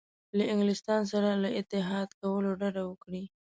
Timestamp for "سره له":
1.11-1.49